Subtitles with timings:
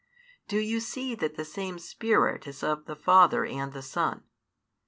[0.47, 4.23] Do you see that the same Spirit is of the Father and the Son?